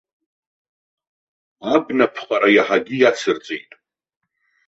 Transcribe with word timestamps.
Абнаԥҟара 1.73 2.49
иаҳагьы 2.53 2.95
иацырҵеит. 2.97 3.71